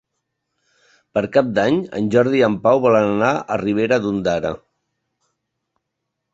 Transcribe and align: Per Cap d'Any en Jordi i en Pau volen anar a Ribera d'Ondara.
Per 1.17 1.21
Cap 1.35 1.51
d'Any 1.57 1.77
en 1.99 2.09
Jordi 2.17 2.41
i 2.41 2.43
en 2.49 2.57
Pau 2.65 2.81
volen 2.87 3.11
anar 3.13 3.31
a 3.57 3.61
Ribera 3.65 4.03
d'Ondara. 4.07 4.55